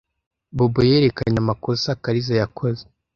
Bobo 0.57 0.81
yerekanye 0.89 1.37
amakosa 1.43 1.99
Kariza 2.03 2.33
yakoze. 2.41 2.83